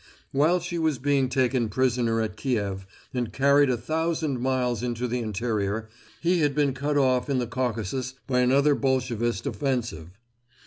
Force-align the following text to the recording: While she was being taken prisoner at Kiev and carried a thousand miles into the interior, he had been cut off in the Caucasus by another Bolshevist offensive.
While 0.31 0.59
she 0.59 0.79
was 0.79 0.97
being 0.97 1.29
taken 1.29 1.69
prisoner 1.69 2.21
at 2.21 2.35
Kiev 2.35 2.87
and 3.13 3.31
carried 3.31 3.69
a 3.69 3.77
thousand 3.77 4.39
miles 4.39 4.81
into 4.81 5.07
the 5.07 5.19
interior, 5.19 5.89
he 6.21 6.39
had 6.39 6.55
been 6.55 6.73
cut 6.73 6.97
off 6.97 7.29
in 7.29 7.37
the 7.37 7.45
Caucasus 7.45 8.15
by 8.25 8.39
another 8.39 8.73
Bolshevist 8.73 9.45
offensive. 9.45 10.17